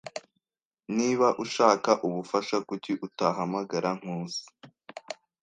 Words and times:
Niba 0.97 1.27
ushaka 1.43 1.91
ubufasha, 2.07 2.57
kuki 2.67 2.91
utahamagara 3.07 3.89
Nkusi? 3.99 4.43